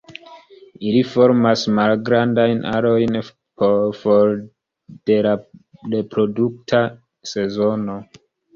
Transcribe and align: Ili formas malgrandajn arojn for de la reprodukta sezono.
Ili 0.91 1.01
formas 1.09 1.65
malgrandajn 1.79 2.63
arojn 2.71 3.19
for 3.99 4.33
de 5.11 5.21
la 5.29 5.37
reprodukta 5.95 6.83
sezono. 7.37 8.03